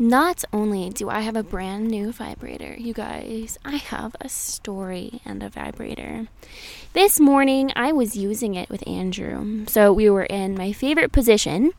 [0.00, 5.20] Not only do I have a brand new vibrator, you guys, I have a story
[5.26, 6.26] and a vibrator.
[6.94, 9.66] This morning I was using it with Andrew.
[9.66, 11.72] So we were in my favorite position,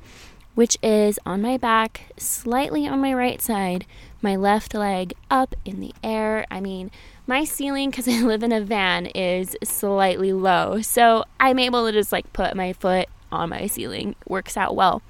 [0.54, 3.88] which is on my back, slightly on my right side,
[4.22, 6.46] my left leg up in the air.
[6.52, 6.92] I mean,
[7.26, 10.84] my ceiling, because I live in a van, is slightly low.
[10.84, 14.14] So I'm able to just like put my foot on my ceiling.
[14.28, 15.02] Works out well.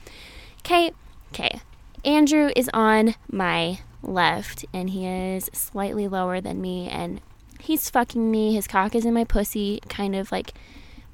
[0.59, 0.93] Okay,
[1.33, 1.59] okay.
[2.03, 7.21] Andrew is on my left and he is slightly lower than me and
[7.59, 8.55] he's fucking me.
[8.55, 10.53] His cock is in my pussy, kind of like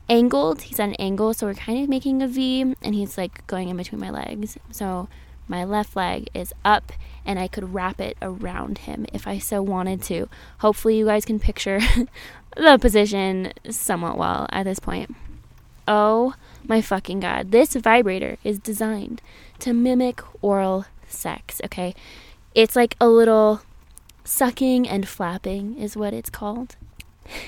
[0.10, 0.62] angled.
[0.62, 3.70] He's at an angle, so we're kind of making a V and he's like going
[3.70, 4.58] in between my legs.
[4.72, 5.10] So
[5.48, 6.94] my left leg is up
[7.26, 10.30] and I could wrap it around him if I so wanted to.
[10.60, 11.82] Hopefully, you guys can picture
[12.56, 15.14] the position somewhat well at this point.
[15.86, 16.34] Oh
[16.68, 17.52] my fucking god.
[17.52, 19.22] This vibrator is designed
[19.60, 21.96] to mimic oral sex, okay?
[22.54, 23.62] It's like a little
[24.24, 26.76] sucking and flapping, is what it's called.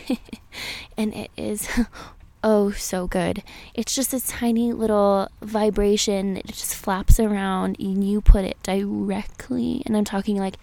[0.97, 1.67] and it is
[2.43, 3.43] oh so good.
[3.73, 6.37] It's just a tiny little vibration.
[6.37, 10.57] It just flaps around and you put it directly, and I'm talking like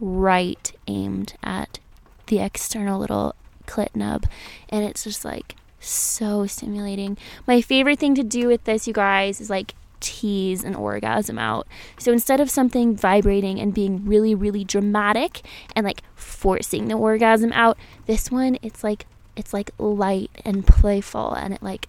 [0.00, 1.78] right aimed at
[2.26, 3.34] the external little
[3.66, 4.26] clit nub.
[4.68, 7.18] And it's just like so stimulating.
[7.46, 11.66] My favorite thing to do with this, you guys, is like tease an orgasm out.
[11.98, 15.42] So instead of something vibrating and being really, really dramatic
[15.74, 21.32] and like forcing the orgasm out, this one it's like it's like light and playful
[21.32, 21.88] and it like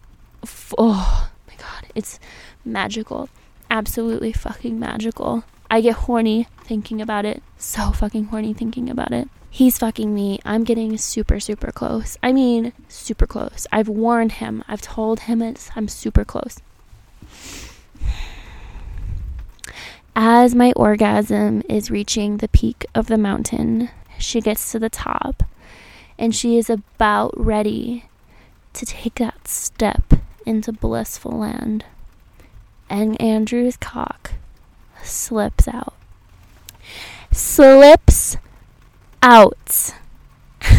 [0.78, 2.20] oh my god, it's
[2.64, 3.30] magical.
[3.70, 5.44] Absolutely fucking magical.
[5.70, 7.42] I get horny thinking about it.
[7.58, 9.28] So fucking horny thinking about it.
[9.54, 10.40] He's fucking me.
[10.44, 12.18] I'm getting super, super close.
[12.24, 13.68] I mean, super close.
[13.72, 14.64] I've warned him.
[14.68, 16.58] I've told him it's, I'm super close.
[20.16, 25.44] As my orgasm is reaching the peak of the mountain, she gets to the top
[26.18, 28.06] and she is about ready
[28.74, 30.14] to take that step
[30.48, 31.86] into blissful land.
[32.90, 34.32] And Andrew's cock
[35.04, 35.94] slips out.
[37.32, 38.38] Slips
[39.24, 39.94] out.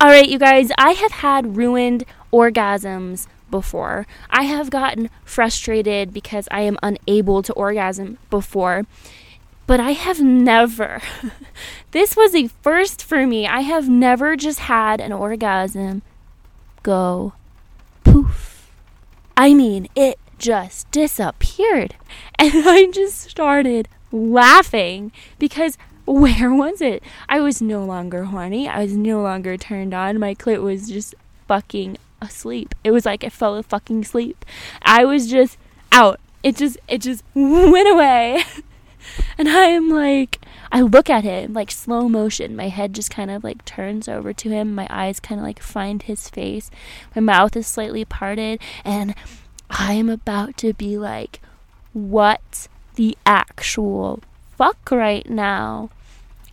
[0.00, 4.06] All right, you guys, I have had ruined orgasms before.
[4.30, 8.86] I have gotten frustrated because I am unable to orgasm before.
[9.66, 11.02] But I have never,
[11.90, 13.46] this was a first for me.
[13.46, 16.02] I have never just had an orgasm
[16.82, 17.34] go
[18.04, 18.70] poof.
[19.36, 21.96] I mean, it just disappeared.
[22.40, 25.76] And I just started laughing because
[26.08, 27.02] where was it?
[27.28, 28.68] I was no longer horny.
[28.68, 30.18] I was no longer turned on.
[30.18, 31.14] My clit was just
[31.46, 32.74] fucking asleep.
[32.84, 34.44] It was like I fell a fucking asleep.
[34.82, 35.58] I was just
[35.92, 36.20] out.
[36.42, 38.42] It just it just went away.
[39.38, 42.56] and I am like I look at him like slow motion.
[42.56, 44.74] My head just kind of like turns over to him.
[44.74, 46.70] My eyes kind of like find his face.
[47.14, 49.14] My mouth is slightly parted and
[49.70, 51.40] I am about to be like
[51.92, 54.20] what the actual
[54.56, 55.90] fuck right now?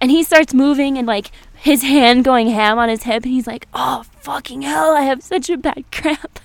[0.01, 3.47] And he starts moving and like his hand going ham on his hip and he's
[3.47, 6.39] like, "Oh, fucking hell, I have such a bad cramp."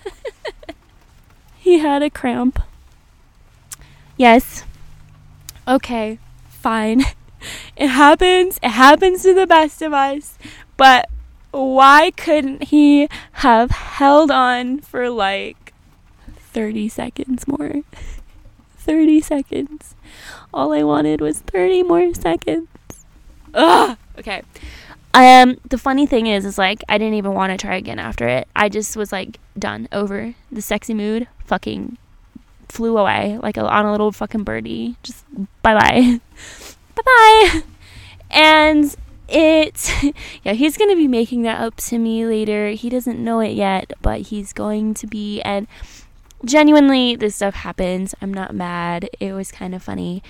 [1.58, 2.60] he had a cramp.
[4.16, 4.64] Yes.
[5.66, 6.18] Okay,
[6.48, 7.04] fine.
[7.74, 8.58] It happens.
[8.62, 10.36] It happens to the best of us.
[10.76, 11.08] But
[11.50, 15.72] why couldn't he have held on for like
[16.36, 17.82] 30 seconds more?
[18.76, 19.94] 30 seconds.
[20.52, 22.68] All I wanted was 30 more seconds.
[23.54, 23.96] Ugh.
[24.18, 24.42] Okay.
[25.12, 28.28] Um, the funny thing is, is like I didn't even want to try again after
[28.28, 28.46] it.
[28.54, 30.34] I just was like done, over.
[30.52, 31.98] The sexy mood fucking
[32.68, 34.96] flew away like a, on a little fucking birdie.
[35.02, 35.24] Just
[35.62, 36.20] bye bye,
[36.94, 37.62] bye bye.
[38.30, 38.94] And
[39.28, 39.90] it,
[40.44, 42.70] yeah, he's gonna be making that up to me later.
[42.70, 45.40] He doesn't know it yet, but he's going to be.
[45.42, 45.66] And
[46.44, 48.14] genuinely, this stuff happens.
[48.22, 49.10] I'm not mad.
[49.18, 50.22] It was kind of funny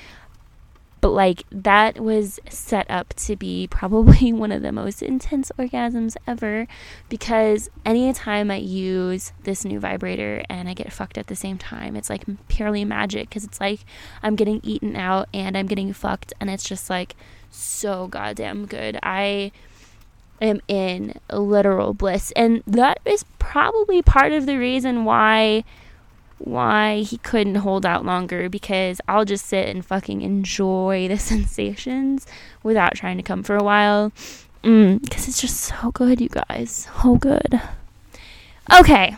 [1.00, 6.16] but like that was set up to be probably one of the most intense orgasms
[6.26, 6.66] ever
[7.08, 11.96] because anytime I use this new vibrator and I get fucked at the same time,
[11.96, 13.80] it's like purely magic because it's like
[14.22, 17.16] I'm getting eaten out and I'm getting fucked, and it's just like
[17.50, 18.98] so goddamn good.
[19.02, 19.52] I
[20.40, 25.64] am in literal bliss, and that is probably part of the reason why
[26.40, 32.26] why he couldn't hold out longer because I'll just sit and fucking enjoy the sensations
[32.62, 34.12] without trying to come for a while.
[34.62, 36.88] Because mm, it's just so good, you guys.
[37.02, 37.60] So good.
[38.72, 39.16] Okay.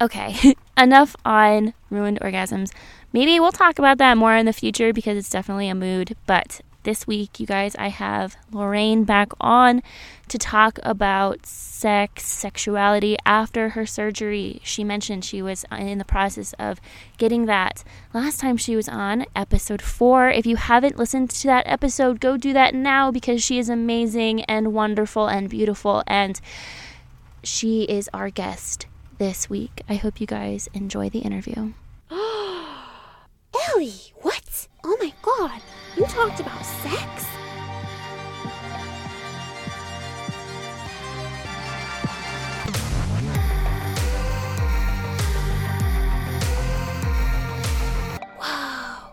[0.00, 2.72] Okay, enough on ruined orgasms.
[3.12, 6.16] Maybe we'll talk about that more in the future because it's definitely a mood.
[6.26, 9.82] But this week, you guys, I have Lorraine back on
[10.28, 14.60] to talk about sex, sexuality after her surgery.
[14.62, 16.80] She mentioned she was in the process of
[17.18, 17.82] getting that
[18.12, 20.30] last time she was on, episode four.
[20.30, 24.44] If you haven't listened to that episode, go do that now because she is amazing
[24.44, 26.04] and wonderful and beautiful.
[26.06, 26.40] And
[27.42, 28.86] she is our guest
[29.18, 29.82] this week.
[29.88, 31.72] I hope you guys enjoy the interview.
[32.10, 34.68] Ellie, what?
[34.84, 35.60] Oh my god,
[35.96, 37.26] you talked about sex?
[48.40, 49.12] Wow.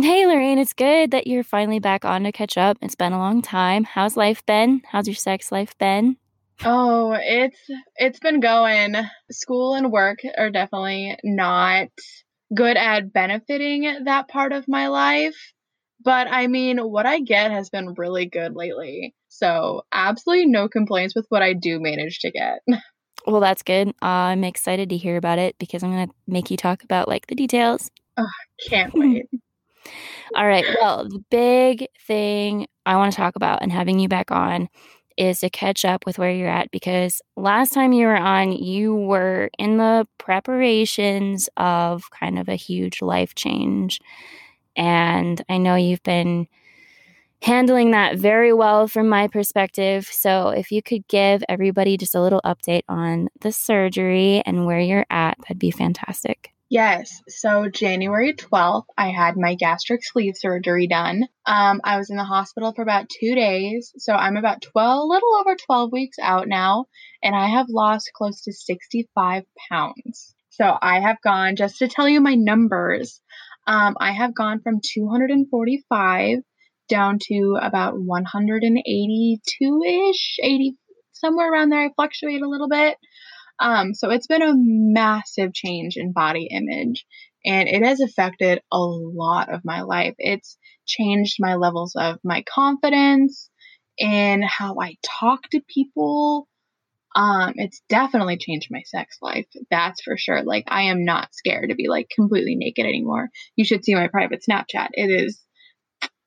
[0.00, 2.78] Hey, Lorraine, it's good that you're finally back on to catch up.
[2.80, 3.84] It's been a long time.
[3.84, 4.82] How's life been?
[4.90, 6.16] How's your sex life been?
[6.64, 7.58] Oh, it's
[7.96, 8.94] it's been going.
[9.30, 11.88] School and work are definitely not
[12.54, 15.36] good at benefiting that part of my life.
[16.02, 19.14] But I mean, what I get has been really good lately.
[19.28, 22.60] So, absolutely no complaints with what I do manage to get.
[23.26, 23.88] Well, that's good.
[24.00, 27.08] Uh, I'm excited to hear about it because I'm going to make you talk about
[27.08, 27.90] like the details.
[28.16, 28.26] Oh,
[28.70, 29.26] can't wait.
[30.34, 30.64] All right.
[30.80, 34.68] Well, the big thing I want to talk about and having you back on
[35.18, 38.94] is to catch up with where you're at because last time you were on, you
[38.94, 44.00] were in the preparations of kind of a huge life change.
[44.76, 46.46] And I know you've been
[47.42, 50.06] handling that very well from my perspective.
[50.06, 54.80] So, if you could give everybody just a little update on the surgery and where
[54.80, 56.52] you're at, that'd be fantastic.
[56.70, 57.22] Yes.
[57.28, 61.24] So January 12th, I had my gastric sleeve surgery done.
[61.46, 63.92] Um, I was in the hospital for about two days.
[63.96, 66.84] So I'm about 12, a little over 12 weeks out now,
[67.22, 70.34] and I have lost close to 65 pounds.
[70.50, 73.22] So I have gone, just to tell you my numbers,
[73.66, 76.38] um, I have gone from 245
[76.88, 80.76] down to about 182 ish, 80,
[81.12, 81.80] somewhere around there.
[81.80, 82.96] I fluctuate a little bit.
[83.60, 87.04] Um, so it's been a massive change in body image
[87.44, 90.14] and it has affected a lot of my life.
[90.18, 90.56] It's
[90.86, 93.50] changed my levels of my confidence
[93.98, 96.48] and how I talk to people.
[97.16, 99.46] Um, it's definitely changed my sex life.
[99.70, 100.42] That's for sure.
[100.44, 103.28] Like I am not scared to be like completely naked anymore.
[103.56, 104.88] You should see my private Snapchat.
[104.92, 105.40] It is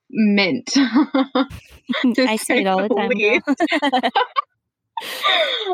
[0.09, 0.71] mint.
[0.75, 3.41] I see it all the
[3.91, 4.11] time.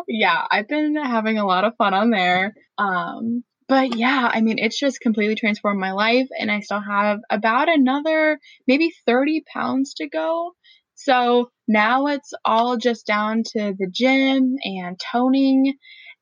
[0.07, 2.53] yeah, I've been having a lot of fun on there.
[2.77, 7.19] Um, but yeah, I mean, it's just completely transformed my life, and I still have
[7.29, 10.53] about another maybe 30 pounds to go.
[10.95, 15.75] So now it's all just down to the gym and toning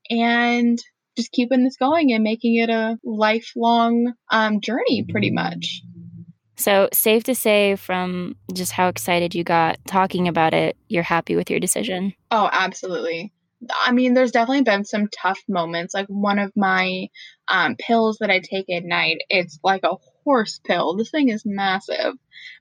[0.09, 0.77] and
[1.15, 5.81] just keeping this going and making it a lifelong um, journey, pretty much.
[6.57, 11.35] So, safe to say from just how excited you got talking about it, you're happy
[11.35, 12.13] with your decision.
[12.31, 13.33] Oh, absolutely.
[13.83, 15.93] I mean, there's definitely been some tough moments.
[15.93, 17.07] Like one of my
[17.47, 19.95] um, pills that I take at night, it's like a
[20.25, 20.95] horse pill.
[20.95, 22.15] This thing is massive,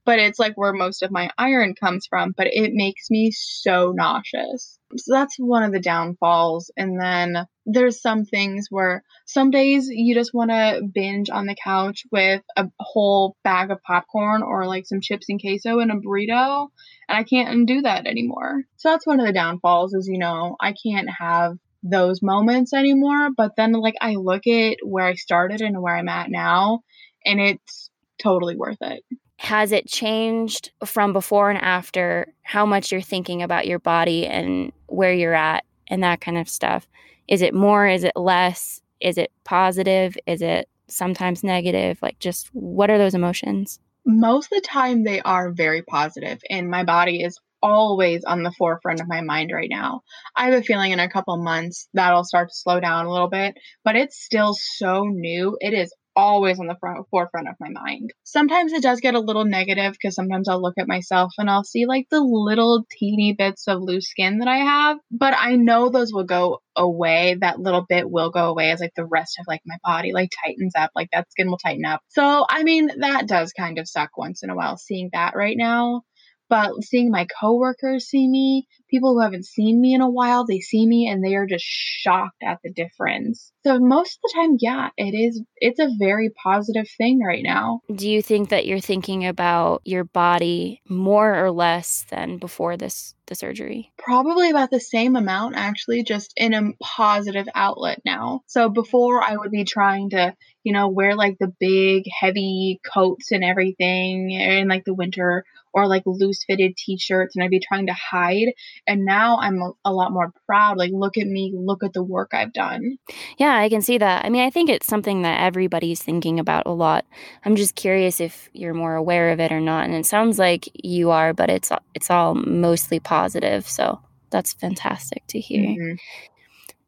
[0.05, 3.93] but it's like where most of my iron comes from, but it makes me so
[3.93, 4.79] nauseous.
[4.97, 6.71] So that's one of the downfalls.
[6.77, 11.57] And then there's some things where some days you just want to binge on the
[11.63, 15.94] couch with a whole bag of popcorn or like some chips and queso and a
[15.94, 16.69] burrito.
[17.09, 18.63] And I can't do that anymore.
[18.77, 23.31] So that's one of the downfalls is, you know, I can't have those moments anymore.
[23.37, 26.81] But then, like, I look at where I started and where I'm at now,
[27.25, 27.91] and it's
[28.23, 29.05] totally worth it.
[29.39, 34.73] Has it changed from before and after how much you're thinking about your body and
[34.87, 36.87] where you're at and that kind of stuff?
[37.29, 37.87] Is it more?
[37.87, 38.81] Is it less?
[39.01, 40.17] Is it positive?
[40.27, 41.99] Is it sometimes negative?
[42.01, 43.81] Like, just what are those emotions?
[44.07, 48.53] Most of the time, they are very positive, and my body is always on the
[48.53, 50.03] forefront of my mind right now.
[50.37, 53.31] I have a feeling in a couple months that'll start to slow down a little
[53.31, 55.57] bit, but it's still so new.
[55.61, 58.11] It is always on the front, forefront of my mind.
[58.25, 61.65] Sometimes it does get a little negative because sometimes I'll look at myself and I'll
[61.65, 65.89] see like the little teeny bits of loose skin that I have, but I know
[65.89, 67.37] those will go away.
[67.41, 70.31] That little bit will go away as like the rest of like my body like
[70.44, 72.01] tightens up, like that skin will tighten up.
[72.09, 75.56] So, I mean, that does kind of suck once in a while seeing that right
[75.56, 76.03] now.
[76.48, 80.60] But seeing my coworkers see me, people who haven't seen me in a while, they
[80.60, 83.53] see me and they are just shocked at the difference.
[83.67, 87.81] So most of the time, yeah, it is it's a very positive thing right now.
[87.93, 93.15] Do you think that you're thinking about your body more or less than before this
[93.27, 93.93] the surgery?
[93.98, 98.43] Probably about the same amount actually, just in a positive outlet now.
[98.46, 100.34] So before I would be trying to,
[100.65, 105.44] you know, wear like the big heavy coats and everything in like the winter
[105.75, 108.55] or like loose fitted t-shirts and I'd be trying to hide
[108.87, 112.03] and now I'm a, a, lot more proud like look at me look at the
[112.03, 112.97] work I've done.
[113.37, 114.25] Yeah, I can see that.
[114.25, 117.05] I mean, I think it's something that everybody's thinking about a lot.
[117.44, 120.69] I'm just curious if you're more aware of it or not and it sounds like
[120.75, 123.69] you are, but it's it's all mostly positive.
[123.69, 125.67] So that's fantastic to hear.
[125.67, 125.94] Mm-hmm.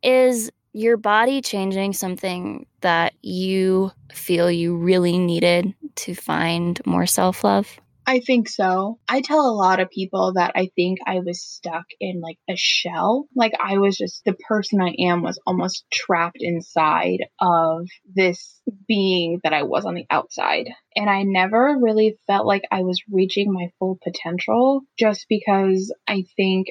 [0.03, 7.43] Is your body changing something that you feel you really needed to find more self
[7.43, 7.81] love?
[8.09, 9.01] I think so.
[9.09, 12.55] I tell a lot of people that I think I was stuck in like a
[12.57, 13.27] shell.
[13.35, 19.41] Like I was just the person I am was almost trapped inside of this being
[19.43, 20.67] that I was on the outside.
[20.95, 26.27] And I never really felt like I was reaching my full potential just because I
[26.37, 26.69] think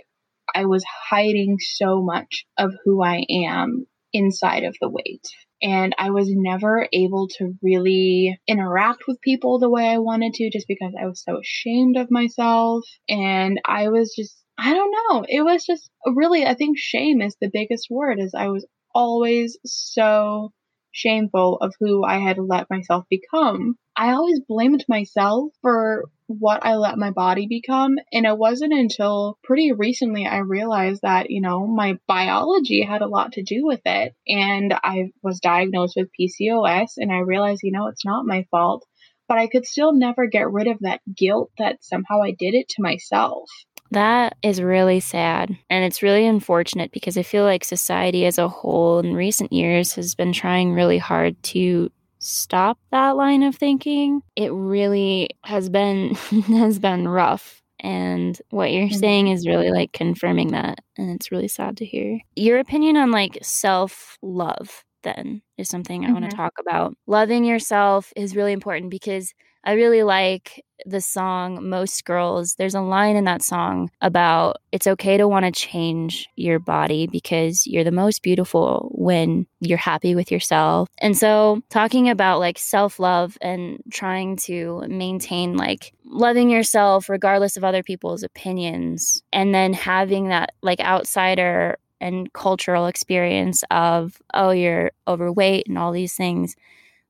[0.53, 5.27] I was hiding so much of who I am inside of the weight
[5.61, 10.49] and I was never able to really interact with people the way I wanted to
[10.51, 12.85] just because I was so ashamed of myself.
[13.07, 17.35] And I was just, I don't know, it was just really, I think shame is
[17.39, 20.51] the biggest word, is I was always so
[20.91, 23.75] shameful of who I had let myself become.
[23.97, 27.95] I always blamed myself for what I let my body become.
[28.11, 33.07] And it wasn't until pretty recently I realized that, you know, my biology had a
[33.07, 34.13] lot to do with it.
[34.27, 38.85] And I was diagnosed with PCOS and I realized, you know, it's not my fault.
[39.27, 42.69] But I could still never get rid of that guilt that somehow I did it
[42.69, 43.49] to myself.
[43.91, 45.57] That is really sad.
[45.69, 49.93] And it's really unfortunate because I feel like society as a whole in recent years
[49.93, 51.91] has been trying really hard to
[52.25, 54.21] stop that line of thinking.
[54.35, 56.15] It really has been
[56.47, 57.61] has been rough.
[57.81, 58.97] And what you're mm-hmm.
[58.97, 60.79] saying is really like confirming that.
[60.97, 62.19] And it's really sad to hear.
[62.35, 66.13] Your opinion on like self love then is something I mm-hmm.
[66.13, 66.95] want to talk about.
[67.05, 69.33] Loving yourself is really important because
[69.65, 72.55] I really like the song Most Girls.
[72.55, 77.07] There's a line in that song about it's okay to want to change your body
[77.07, 80.87] because you're the most beautiful when you're happy with yourself.
[80.99, 87.57] And so, talking about like self love and trying to maintain like loving yourself regardless
[87.57, 94.51] of other people's opinions, and then having that like outsider and cultural experience of, oh,
[94.51, 96.55] you're overweight and all these things.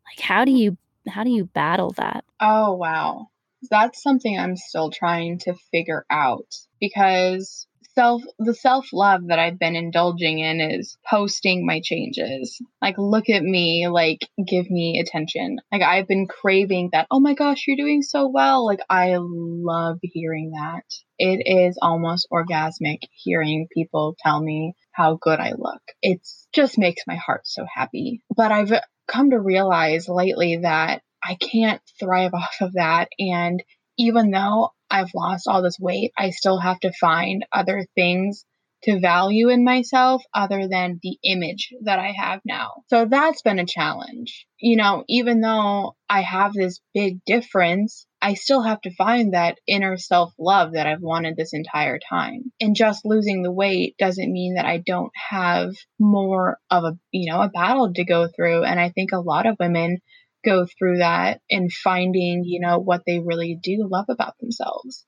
[0.05, 2.25] Like, how do you how do you battle that?
[2.39, 3.27] Oh, wow.
[3.69, 6.47] That's something I'm still trying to figure out
[6.79, 12.61] because self the self-love that I've been indulging in is posting my changes.
[12.81, 15.57] Like look at me, like give me attention.
[15.71, 17.07] Like I've been craving that.
[17.09, 18.65] Oh my gosh, you're doing so well.
[18.65, 20.83] Like I love hearing that.
[21.17, 25.81] It is almost orgasmic hearing people tell me how good I look.
[26.01, 26.21] It
[26.53, 28.21] just makes my heart so happy.
[28.35, 28.73] But I've
[29.07, 33.09] come to realize lately that I can't thrive off of that.
[33.19, 33.63] And
[33.97, 38.45] even though I've lost all this weight, I still have to find other things
[38.85, 42.83] to value in myself other than the image that I have now.
[42.87, 44.45] So that's been a challenge.
[44.59, 49.57] You know, even though I have this big difference, I still have to find that
[49.67, 52.51] inner self love that I've wanted this entire time.
[52.61, 57.31] And just losing the weight doesn't mean that I don't have more of a, you
[57.31, 58.63] know, a battle to go through.
[58.63, 59.97] And I think a lot of women
[60.45, 65.05] go through that and finding, you know, what they really do love about themselves.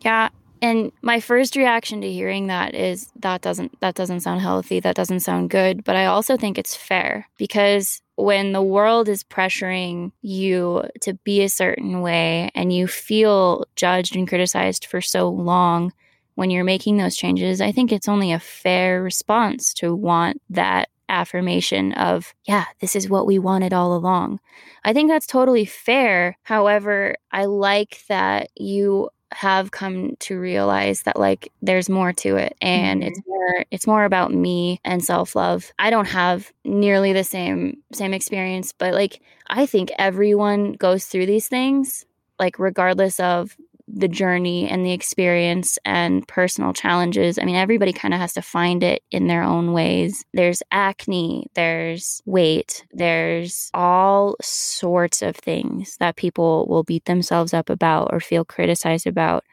[0.00, 0.28] Yeah,
[0.66, 4.96] and my first reaction to hearing that is that doesn't that doesn't sound healthy, that
[4.96, 10.12] doesn't sound good, but I also think it's fair because when the world is pressuring
[10.22, 15.92] you to be a certain way and you feel judged and criticized for so long
[16.34, 20.88] when you're making those changes, I think it's only a fair response to want that
[21.08, 24.40] affirmation of, yeah, this is what we wanted all along.
[24.84, 26.36] I think that's totally fair.
[26.42, 32.56] However, I like that you have come to realize that like there's more to it
[32.60, 33.08] and mm-hmm.
[33.08, 35.72] it's more it's more about me and self-love.
[35.78, 41.26] I don't have nearly the same same experience, but like I think everyone goes through
[41.26, 42.06] these things
[42.38, 43.56] like regardless of
[43.96, 47.38] the journey and the experience and personal challenges.
[47.38, 50.24] I mean, everybody kind of has to find it in their own ways.
[50.34, 57.70] There's acne, there's weight, there's all sorts of things that people will beat themselves up
[57.70, 59.44] about or feel criticized about.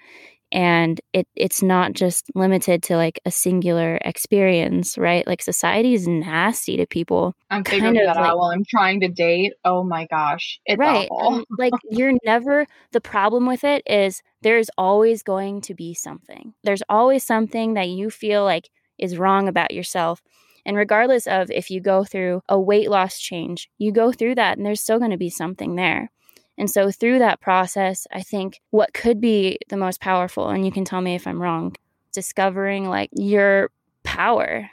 [0.54, 6.08] And it it's not just limited to like a singular experience right like society is
[6.08, 9.54] nasty to people I'm figuring that like- out while I'm trying to date.
[9.66, 10.60] Oh my gosh.
[10.66, 11.38] It's right awful.
[11.38, 16.54] and, like you're never the problem with it is there's always going to be something
[16.64, 18.70] there's always something that you feel like
[19.00, 20.22] is wrong about yourself
[20.66, 24.58] and regardless of if you go through a weight loss change you go through that
[24.58, 26.12] and there's still going to be something there
[26.58, 30.72] and so through that process i think what could be the most powerful and you
[30.72, 31.76] can tell me if i'm wrong
[32.14, 33.70] discovering like your
[34.04, 34.70] power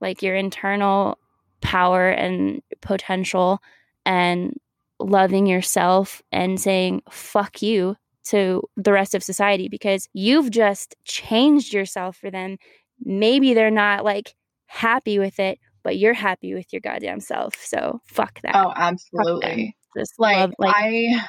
[0.00, 1.18] like your internal
[1.60, 3.62] power and potential
[4.04, 4.58] and
[4.98, 11.72] loving yourself and saying fuck you to the rest of society because you've just changed
[11.72, 12.56] yourself for them.
[13.04, 14.34] Maybe they're not like
[14.66, 17.54] happy with it, but you're happy with your goddamn self.
[17.56, 18.54] So fuck that.
[18.54, 19.76] oh, absolutely.
[19.96, 21.24] Just Like, love, like I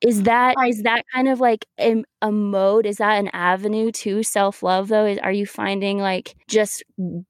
[0.00, 2.86] is that I- is that kind of like a, a mode?
[2.86, 5.06] Is that an avenue to self love though?
[5.06, 6.82] Is, are you finding like just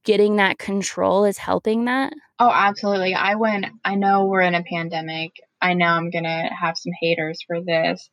[0.05, 2.13] getting that control is helping that?
[2.39, 3.15] Oh, absolutely.
[3.15, 5.33] I went, I know we're in a pandemic.
[5.61, 8.09] I know I'm going to have some haters for this.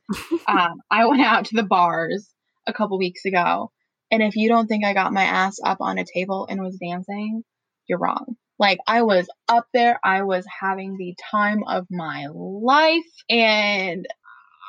[0.48, 2.30] um, I went out to the bars
[2.68, 3.72] a couple weeks ago.
[4.12, 6.78] And if you don't think I got my ass up on a table and was
[6.78, 7.44] dancing,
[7.88, 8.36] you're wrong.
[8.60, 13.04] Like, I was up there, I was having the time of my life.
[13.30, 14.06] And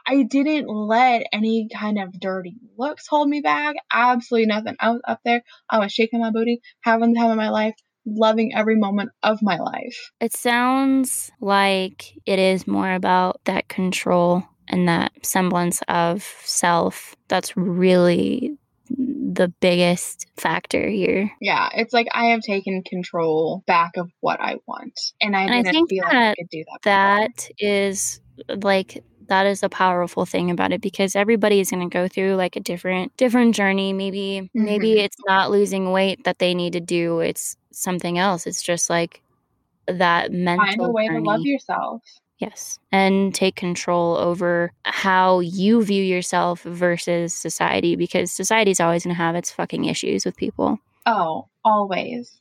[0.06, 3.76] I didn't let any kind of dirty looks hold me back.
[3.92, 4.74] Absolutely nothing.
[4.80, 7.74] I was up there, I was shaking my booty, having the time of my life,
[8.06, 10.10] loving every moment of my life.
[10.20, 17.56] It sounds like it is more about that control and that semblance of self that's
[17.56, 18.56] really
[18.90, 21.30] the biggest factor here.
[21.40, 24.98] Yeah, it's like I have taken control back of what I want.
[25.20, 26.82] And I And didn't think feel like I could do that.
[26.82, 28.20] That is
[28.62, 32.34] like that is a powerful thing about it because everybody is going to go through
[32.36, 35.04] like a different different journey maybe maybe Mhm.
[35.04, 39.20] it's not losing weight that they need to do it's something else it's just like
[39.86, 41.24] that mental Find a way journey.
[41.24, 42.02] to love yourself.
[42.38, 42.78] Yes.
[42.92, 49.20] And take control over how you view yourself versus society because society's always going to
[49.22, 50.78] have its fucking issues with people.
[51.04, 52.40] Oh, always.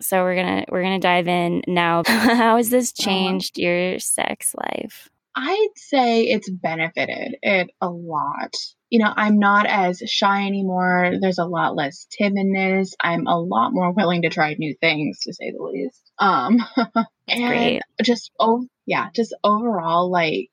[0.00, 2.02] So we're going to we're going to dive in now.
[2.06, 3.04] how has this Uh-huh.
[3.04, 5.08] changed your sex life?
[5.36, 8.54] I'd say it's benefited it a lot.
[8.94, 11.14] You know, I'm not as shy anymore.
[11.20, 12.90] There's a lot less timidness.
[13.02, 16.00] I'm a lot more willing to try new things, to say the least.
[16.20, 16.58] Um,
[17.28, 17.80] and great.
[18.04, 20.50] just oh yeah, just overall, like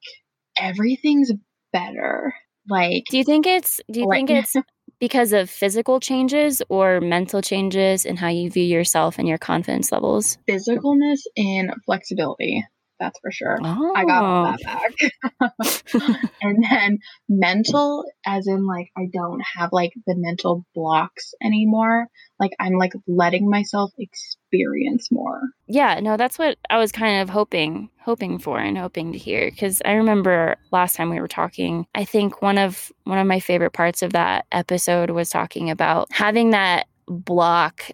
[0.57, 1.31] everything's
[1.71, 2.33] better.
[2.67, 4.55] Like Do you think it's do you Like- think it's
[4.99, 9.91] because of physical changes or mental changes in how you view yourself and your confidence
[9.91, 10.37] levels?
[10.49, 12.63] physicalness and flexibility.
[13.01, 13.57] That's for sure.
[13.63, 13.93] Oh.
[13.95, 16.21] I got all that back.
[16.41, 22.05] and then mental, as in like I don't have like the mental blocks anymore.
[22.39, 25.41] Like I'm like letting myself experience more.
[25.65, 29.49] Yeah, no, that's what I was kind of hoping hoping for and hoping to hear
[29.49, 33.39] cuz I remember last time we were talking, I think one of one of my
[33.39, 37.89] favorite parts of that episode was talking about having that block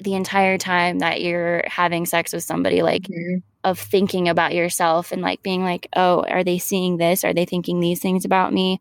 [0.00, 3.42] the entire time that you're having sex with somebody like Mhm.
[3.64, 7.24] Of thinking about yourself and like being like, "Oh, are they seeing this?
[7.24, 8.80] Are they thinking these things about me?"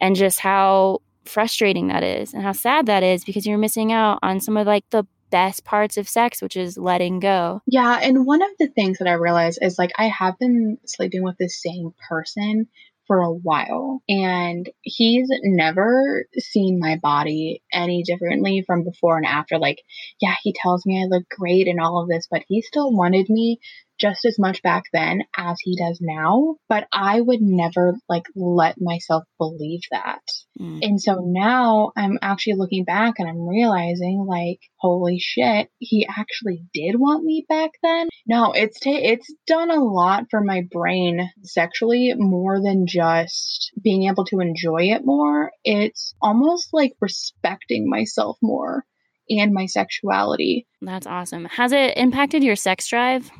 [0.00, 4.18] And just how frustrating that is and how sad that is because you're missing out
[4.22, 7.62] on some of like the best parts of sex, which is letting go.
[7.66, 11.22] Yeah, and one of the things that I realized is like I have been sleeping
[11.22, 12.66] with the same person
[13.06, 19.58] for a while and he's never seen my body any differently from before and after
[19.58, 19.82] like
[20.20, 23.28] yeah he tells me i look great and all of this but he still wanted
[23.28, 23.58] me
[24.00, 28.76] just as much back then as he does now but i would never like let
[28.80, 30.20] myself believe that
[30.60, 30.80] Mm.
[30.82, 36.64] and so now I'm actually looking back and I'm realizing like, holy shit, he actually
[36.74, 38.08] did want me back then.
[38.26, 44.02] No, it's ta- it's done a lot for my brain sexually more than just being
[44.02, 45.50] able to enjoy it more.
[45.64, 48.84] It's almost like respecting myself more
[49.30, 50.66] and my sexuality.
[50.82, 51.46] That's awesome.
[51.46, 53.30] Has it impacted your sex drive?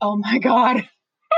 [0.00, 0.88] Oh my god.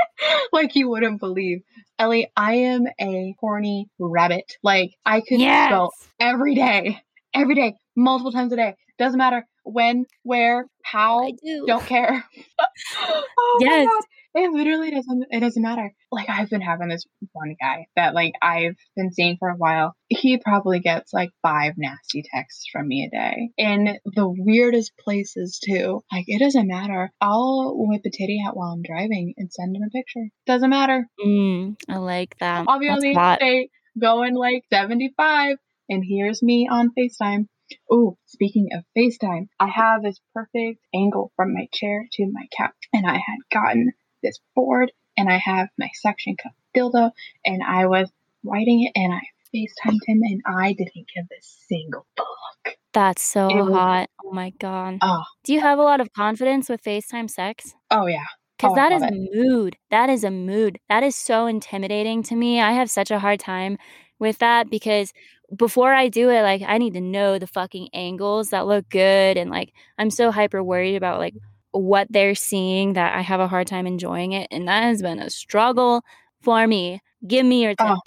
[0.53, 1.61] like you wouldn't believe.
[1.99, 4.53] Ellie, I am a horny rabbit.
[4.63, 7.01] Like I could go every day,
[7.33, 8.75] every day, multiple times a day.
[8.97, 11.23] Doesn't matter when, where, how.
[11.25, 11.65] I do.
[11.67, 12.23] Don't care.
[12.99, 13.87] oh Yes.
[14.35, 15.25] It literally doesn't.
[15.29, 15.93] It doesn't matter.
[16.11, 19.95] Like I've been having this one guy that like I've been seeing for a while.
[20.07, 25.59] He probably gets like five nasty texts from me a day, in the weirdest places
[25.63, 26.01] too.
[26.11, 27.11] Like it doesn't matter.
[27.21, 30.29] I'll whip a titty out while I'm driving and send him a picture.
[30.47, 31.07] Doesn't matter.
[31.23, 32.65] Mm, I like that.
[32.67, 33.41] I'll be on That's hot.
[33.41, 35.57] interstate going like 75
[35.89, 37.47] and here's me on FaceTime.
[37.89, 42.75] Oh, speaking of FaceTime, I have this perfect angle from my chair to my couch,
[42.91, 43.93] and I had gotten
[44.23, 47.11] this board, and I have my suction cup dildo,
[47.45, 48.09] and I was
[48.43, 49.19] writing it, and I
[49.55, 52.75] FaceTimed him, and I didn't give a single fuck.
[52.93, 54.09] That's so was- hot.
[54.25, 54.97] Oh my god.
[55.01, 57.75] Oh, Do you have a lot of confidence with FaceTime sex?
[57.91, 58.23] oh yeah.
[58.25, 59.77] Oh, because Oh, that is love a mood.
[59.91, 60.79] That is a mood.
[60.87, 62.61] That is so intimidating to me.
[62.61, 63.77] I have such a hard time
[64.19, 65.11] with that because
[65.57, 69.37] before I do it, like I need to know the fucking angles that look good.
[69.37, 71.33] And like I'm so hyper worried about like
[71.73, 74.47] what they're seeing that I have a hard time enjoying it.
[74.51, 76.03] And that has been a struggle
[76.41, 77.01] for me.
[77.27, 77.97] Give me your Oh.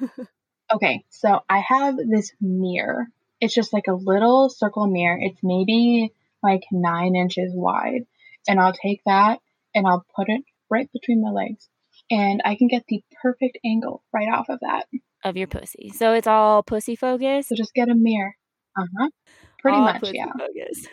[0.00, 0.18] tips.
[0.72, 3.08] Okay, so I have this mirror.
[3.40, 5.18] It's just like a little circle mirror.
[5.20, 6.12] It's maybe
[6.44, 8.02] like nine inches wide.
[8.46, 9.40] And I'll take that
[9.74, 11.68] and I'll put it right between my legs.
[12.10, 14.86] And I can get the perfect angle right off of that.
[15.24, 15.90] of your pussy.
[15.92, 17.48] So it's all pussy focused.
[17.48, 18.36] So just get a mirror.
[18.78, 19.10] Uh huh.
[19.58, 20.26] Pretty All much, yeah.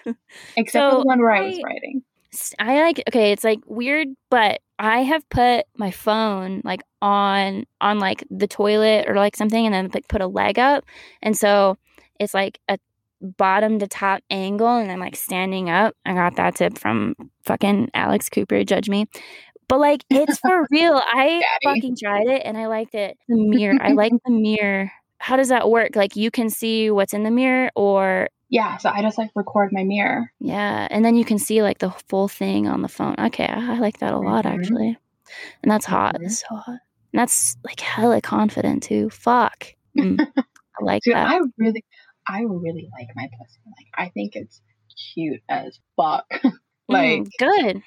[0.58, 2.02] Except for So the one where I was writing.
[2.60, 8.00] I like okay, it's like weird, but I have put my phone like on on
[8.00, 10.84] like the toilet or like something and then like put a leg up.
[11.22, 11.78] And so
[12.20, 12.78] it's like a
[13.22, 15.96] bottom to top angle and I'm like standing up.
[16.06, 19.08] I got that tip from fucking Alex Cooper, judge me.
[19.68, 21.02] But like it's for real.
[21.04, 21.76] I Daddy.
[21.82, 23.18] fucking tried it and I liked it.
[23.28, 23.78] The mirror.
[23.82, 24.92] I like the mirror.
[25.20, 25.96] How does that work?
[25.96, 29.70] Like you can see what's in the mirror or Yeah, so I just like record
[29.74, 30.32] my mirror.
[30.40, 33.16] yeah, and then you can see like the full thing on the phone.
[33.20, 34.54] Okay, I, I like that a lot Mhm.
[34.54, 34.98] actually,
[35.64, 36.16] and that's hot.
[36.16, 36.26] Mhm.
[36.26, 36.80] It's so hot.
[37.14, 39.10] And that's like hella confident too.
[39.10, 41.28] Fuck, Mm, I like Dude, that.
[41.28, 41.84] I really,
[42.28, 43.60] I really like my pussy.
[43.66, 44.62] Like, I think it's
[45.14, 46.26] cute as fuck.
[46.90, 47.82] like, Mm, good.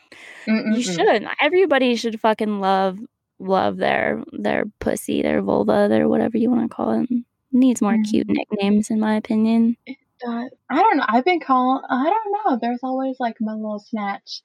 [0.49, 0.77] mm-mm-mm.
[0.77, 1.27] You should.
[1.41, 2.99] Everybody should fucking love
[3.39, 7.09] love their their pussy, their vulva, their whatever you want to call it.
[7.53, 8.35] Needs more cute Mhm.
[8.37, 9.77] nicknames, in my opinion.
[10.27, 11.05] Uh, I don't know.
[11.09, 11.83] I've been calling.
[11.89, 12.59] I don't know.
[12.61, 14.43] There's always like my little snatch.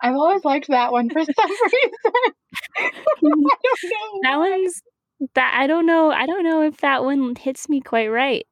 [0.00, 1.90] I've always liked that one for some reason.
[2.78, 2.90] I
[3.22, 4.20] don't know.
[4.22, 4.82] That one's
[5.34, 6.10] that I don't know.
[6.10, 8.46] I don't know if that one hits me quite right.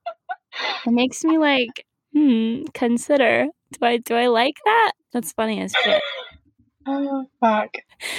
[0.86, 1.84] It makes me like,
[2.14, 3.46] hmm, consider.
[3.72, 4.92] Do I do I like that?
[5.12, 6.02] That's funny as shit.
[6.86, 7.70] Oh fuck.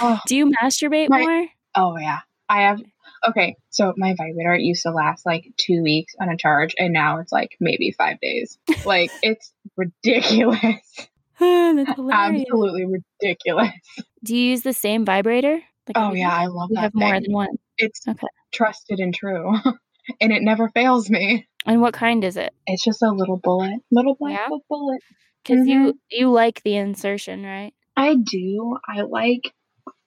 [0.02, 1.48] Oh, Do you masturbate My- more?
[1.76, 2.22] oh yeah.
[2.50, 2.82] I have.
[3.28, 7.20] Okay, so my vibrator used to last like two weeks on a charge, and now
[7.20, 8.58] it's like maybe five days.
[8.86, 10.60] Like it's ridiculous.
[11.42, 13.72] Absolutely ridiculous.
[14.24, 15.60] Do you use the same vibrator?
[15.88, 16.32] Like Oh yeah.
[16.34, 17.50] I love You that have more than one.
[17.78, 18.28] It's Okay.
[18.54, 19.54] trusted and true,
[20.22, 21.48] and it never fails me.
[21.66, 22.54] And what kind is it?
[22.68, 24.58] It's just a little bullet, little black Yeah?
[24.70, 25.02] bullet.
[25.44, 25.90] Because you Mm-hmm.
[26.12, 27.74] you like the insertion, right?
[27.98, 28.78] I do.
[28.88, 29.52] I like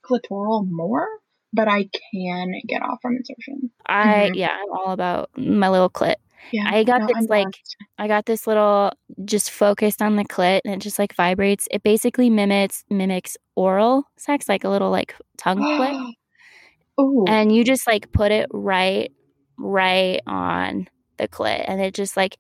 [0.05, 1.07] clitoral more,
[1.53, 3.71] but I can get off from insertion.
[3.87, 4.37] I Mhm.
[4.37, 6.17] yeah, I'm all about my little clit.
[6.53, 7.55] Yeah, I got no, this I'm like.
[8.01, 8.93] I got this little
[9.25, 11.67] just focused on the clit and it just like vibrates.
[11.71, 15.95] It basically mimics mimics oral sex, like a little like tongue flick.
[17.01, 19.11] Ooh, And you just like put it right
[19.59, 22.39] right on the clit and it just like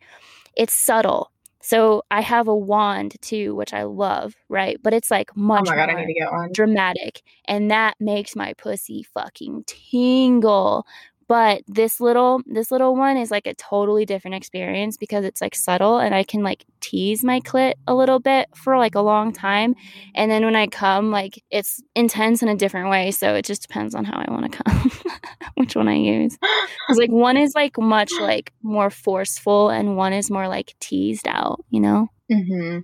[0.57, 1.31] it's subtle.
[1.61, 4.79] So I have a wand too, which I love, right?
[4.83, 6.53] But it's like oh much my god, I more need to get one.
[6.53, 10.87] dramatic and that makes my pussy fucking tingle
[11.29, 15.55] but this little this little one is like a totally different experience because it's like
[15.55, 19.33] subtle and i can like tease my clit a little bit for like a long
[19.33, 19.75] time.
[20.15, 23.11] And then when i come like it's intense in a different way.
[23.11, 24.91] So it just depends on how i want to come
[25.55, 26.39] which one i use.
[26.87, 31.29] 'Cause, like one is like much like more forceful and one is more like teased
[31.29, 32.09] out you know?
[32.33, 32.79] Hmm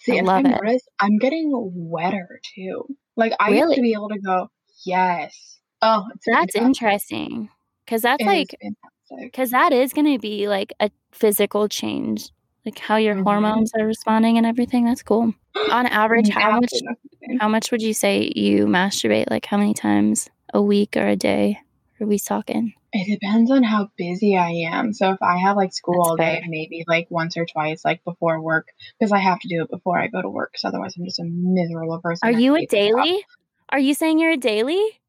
[0.00, 0.62] See, I love I it.
[0.62, 2.84] Noticed, I'm getting wetter too.
[3.16, 4.48] Like I used to be able to go,
[4.84, 5.60] yes.
[5.80, 7.48] Oh, that's interesting
[7.84, 8.54] because that's It like
[9.20, 12.30] because that is going to be like a physical change
[12.64, 13.24] like how your Mhm.
[13.24, 15.32] hormones are responding and everything that's cool
[15.70, 16.72] on average how much
[17.40, 21.16] how much would you say you masturbate like how many times a week or a
[21.16, 21.58] day
[22.00, 24.92] are we talking It depends on how busy I am.
[24.92, 26.48] So if I have like school That's all day, fair.
[26.48, 28.68] maybe like once or twice, like before work,
[29.00, 30.52] because I have to do it before I go to work.
[30.52, 32.28] Because otherwise, I'm just a miserable person.
[32.28, 33.02] are you a sleeps a lot.
[33.06, 33.26] daily
[33.70, 35.00] are you saying you're a daily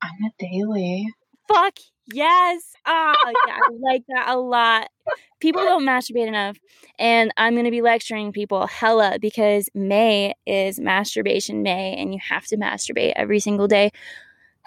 [0.00, 1.08] I'm a daily.
[1.48, 1.74] fuck
[2.12, 3.14] yes ah
[3.46, 4.88] yeah, i like that a lot
[5.40, 6.56] people don't masturbate enough
[6.98, 12.18] and i'm going to be lecturing people hella because may is masturbation may and you
[12.28, 13.90] have to masturbate every single day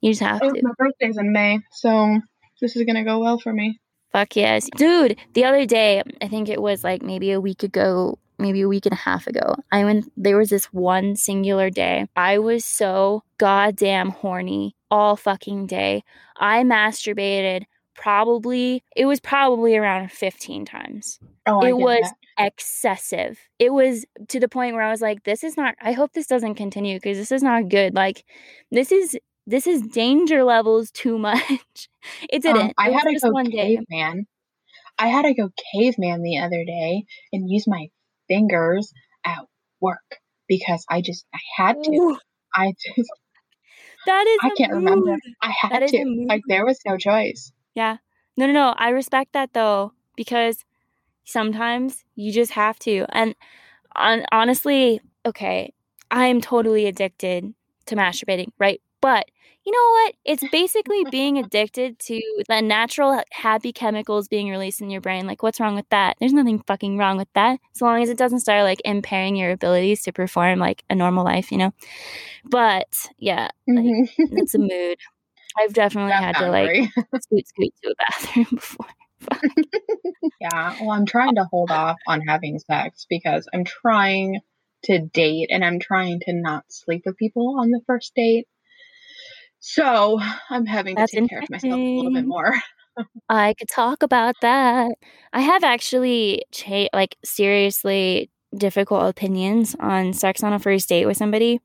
[0.00, 2.20] you just have Oh, to my birthday's in May, so
[2.60, 3.80] this is gonna go well for me.
[4.12, 4.68] Fuck yes.
[4.76, 8.68] Dude, the other day, I think it was like maybe a week ago, maybe a
[8.68, 12.06] week and a half ago, I went, there was this one singular day.
[12.16, 16.02] I was so goddamn horny all fucking day.
[16.38, 17.64] I masturbated
[17.96, 21.18] probably it was probably around 15 times.
[21.46, 22.02] Oh, it was
[22.38, 22.46] that.
[22.46, 23.38] excessive.
[23.58, 26.26] It was to the point where I was like, this is not I hope this
[26.26, 27.94] doesn't continue because this is not good.
[27.94, 28.24] Like
[28.70, 31.88] this is this is danger levels too much.
[32.30, 32.62] it didn't.
[32.62, 33.76] Um, I it had to just go one day.
[33.76, 34.26] caveman.
[34.98, 37.88] I had to go caveman the other day and use my
[38.28, 38.92] fingers
[39.24, 39.40] at
[39.80, 40.18] work
[40.48, 41.90] because I just I had to.
[41.90, 42.18] Ooh,
[42.54, 43.10] I just
[44.06, 45.16] that is I can't remember.
[45.42, 46.26] I had a to.
[46.28, 47.52] Like there was no choice.
[47.74, 47.98] Yeah.
[48.36, 48.74] No, no, no.
[48.76, 50.64] I respect that though because
[51.24, 53.06] sometimes you just have to.
[53.10, 53.34] And
[53.94, 55.72] on, honestly, okay,
[56.10, 57.52] I'm totally addicted
[57.86, 58.80] to masturbating, right?
[59.00, 59.26] But
[59.64, 60.14] you know what?
[60.24, 65.26] It's basically being addicted to the natural happy chemicals being released in your brain.
[65.26, 66.16] Like, what's wrong with that?
[66.20, 67.58] There's nothing fucking wrong with that.
[67.74, 71.24] As long as it doesn't start like impairing your abilities to perform like a normal
[71.24, 71.74] life, you know?
[72.44, 72.86] But
[73.18, 74.08] yeah, like, Mhm.
[74.18, 74.98] it's a mood.
[75.58, 76.70] I've definitely That had to like
[77.22, 78.86] scoot scoot to a bathroom before.
[80.40, 84.40] Yeah, well, I'm trying to hold off on having sex because I'm trying
[84.84, 88.46] to date and I'm trying to not sleep with people on the first date.
[89.68, 92.54] So I'm having to take care of myself a little bit more.
[93.28, 94.92] I could talk about that.
[95.32, 101.16] I have actually cha- like seriously difficult opinions on sex on a first date with
[101.16, 101.58] somebody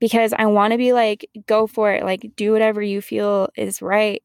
[0.00, 3.80] because I want to be like go for it, like do whatever you feel is
[3.80, 4.20] right.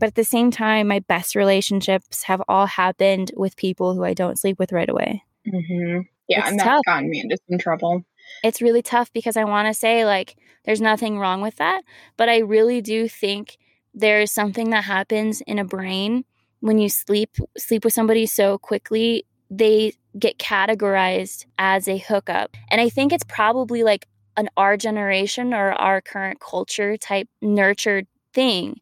[0.00, 4.12] But at the same time, my best relationships have all happened with people who I
[4.12, 5.22] don't sleep with right away.
[5.48, 6.82] hmm Yeah, It's and that's tough.
[6.84, 8.04] gotten me into some trouble.
[8.42, 11.82] It's really tough because I want to say like there's nothing wrong with that,
[12.16, 13.58] but I really do think
[13.92, 16.24] there is something that happens in a brain
[16.64, 22.56] when you sleep sleep with somebody so quickly, they get categorized as a hookup.
[22.70, 24.06] And I think it's probably like
[24.38, 28.80] an our generation or our current culture type nurtured thing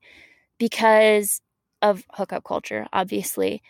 [0.58, 1.40] because
[1.82, 3.62] of hookup culture, obviously.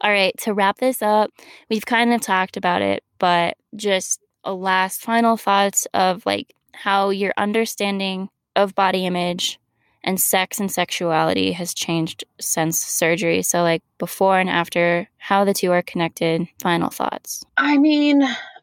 [0.00, 1.30] All right, to wrap this up,
[1.68, 4.18] we've kind of talked about it, but just
[4.54, 9.58] last final thoughts of like how your understanding of body image
[10.04, 13.42] and sex and sexuality has changed since surgery.
[13.42, 16.46] So, like before and after, how the two are connected.
[16.60, 17.44] Final thoughts.
[17.56, 18.22] I mean,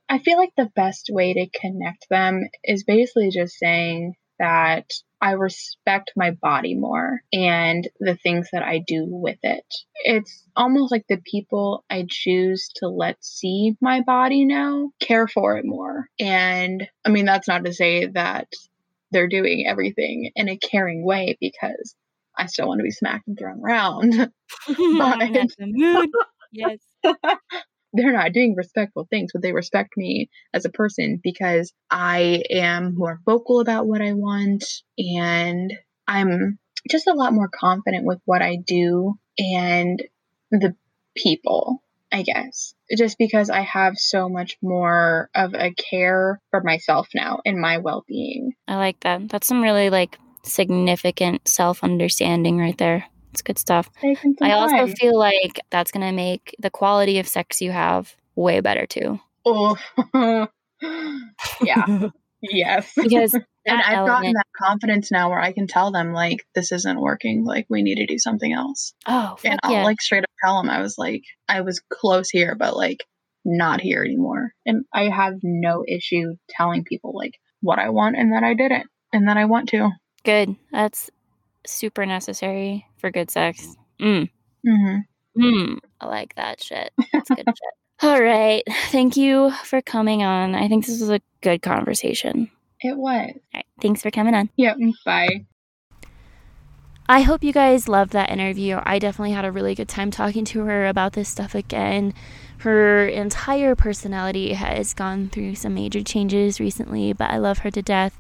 [0.10, 4.92] I feel like the best way to connect them is basically just saying that
[5.24, 9.64] I respect my body more and the things that I do with it.
[10.04, 15.58] It's almost like the people I choose to let see my body now care for
[15.58, 16.10] it more.
[16.20, 18.50] And I mean, that's not to say that
[19.12, 21.96] they're doing everything in a caring way because
[22.38, 24.12] I still want to be smacked and thrown around.
[25.58, 26.10] Mood.
[26.52, 26.80] Yes.
[27.94, 32.96] they're not doing respectful things, but they respect me as a person because I am
[32.96, 34.66] more vocal about what I want
[34.98, 35.72] and
[36.08, 40.02] I'm just a lot more confident with what I do and
[40.52, 40.76] the
[41.16, 42.74] people, I guess.
[42.98, 47.78] Just because I have so much more of a care for myself now and my
[47.78, 48.54] well being.
[48.68, 49.30] I like that.
[49.30, 53.06] That's some really like significant self understanding right there.
[53.34, 53.90] It's good stuff.
[54.42, 58.60] I also feel like that's going to make the quality of sex you have way
[58.60, 59.20] better too.
[59.44, 59.76] Oh,
[61.64, 62.10] yeah,
[62.42, 62.92] yes.
[62.96, 63.34] Because
[63.66, 67.44] and I've gotten that confidence now where I can tell them like this isn't working.
[67.44, 68.94] Like we need to do something else.
[69.08, 69.84] oh, And fuck I'll yeah.
[69.84, 73.00] like straight up tell them I was like I was close here, but like
[73.44, 74.52] not here anymore.
[74.66, 78.86] And I have no issue telling people like what I want and that I didn't
[79.12, 79.90] and that I want to.
[80.24, 80.56] good.
[80.72, 81.10] That's
[81.66, 83.76] super necessary for good sex.
[84.00, 84.30] Mm.
[84.68, 85.42] Mm-hmm.
[85.42, 85.78] Mm.
[86.00, 86.92] I like that shit.
[87.12, 88.04] That's good shit.
[88.04, 88.64] All right.
[88.90, 90.56] Thank you for coming on.
[90.56, 92.50] I think this was a good conversation.
[92.82, 93.32] It was.
[93.34, 93.66] All right.
[93.82, 94.50] Thanks for coming on.
[94.58, 94.78] Yep.
[95.06, 95.46] Bye.
[97.08, 98.80] I hope you guys loved that interview.
[98.82, 102.14] I definitely had a really good time talking to her about this stuff again.
[102.60, 107.82] Her entire personality has gone through some major changes recently, but I love her to
[107.82, 108.18] death.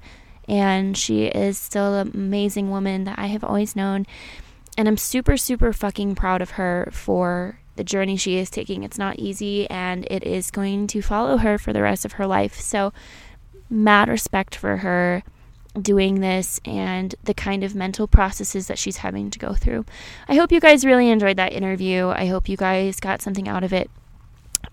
[0.48, 4.06] And she is still an amazing woman that I have always known.
[4.78, 8.84] And I'm super, super fucking proud of her for the journey she is taking.
[8.84, 12.28] It's not easy and it is going to follow her for the rest of her
[12.28, 12.60] life.
[12.60, 12.94] So,
[13.70, 15.24] mad respect for her
[15.82, 19.86] doing this and the kind of mental processes that she's having to go through.
[20.28, 22.10] I hope you guys really enjoyed that interview.
[22.10, 23.90] I hope you guys got something out of it.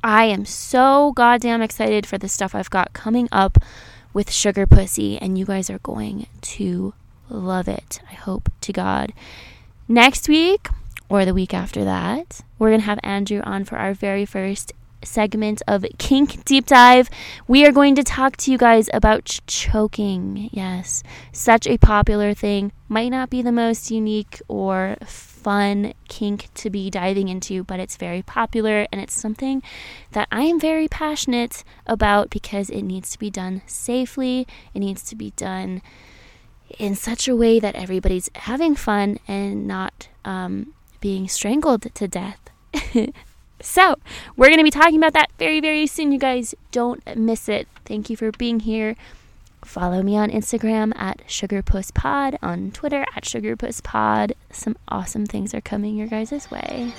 [0.05, 3.59] I am so goddamn excited for the stuff I've got coming up
[4.12, 6.94] with Sugar Pussy, and you guys are going to
[7.29, 8.01] love it.
[8.11, 9.12] I hope to God.
[9.88, 10.68] Next week,
[11.09, 14.73] or the week after that, we're going to have Andrew on for our very first
[15.03, 17.11] segment of Kink Deep Dive,
[17.49, 20.51] we are going to talk to you guys about ch- choking.
[20.53, 22.73] Yes, such a popular thing.
[22.89, 27.97] Might not be the most unique or fun kink to be diving into, but it's
[27.97, 29.63] very popular and it's something
[30.13, 34.47] that I am very passionate about because it needs to be done safely.
[34.75, 35.83] It needs to be done
[36.79, 42.41] in such a way that everybody's having fun and not um, being strangled to death.
[43.62, 43.96] so,
[44.37, 46.55] we're going to be talking about that very, very soon, you guys.
[46.70, 47.68] Don't miss it.
[47.85, 48.96] Thank you for being here.
[49.64, 54.33] Follow me on Instagram at SugarPussPod, on Twitter at SugarPussPod.
[54.51, 56.92] Some awesome things are coming your guys' way.